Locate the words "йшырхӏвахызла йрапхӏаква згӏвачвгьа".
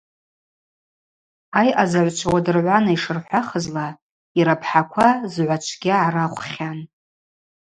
2.95-5.95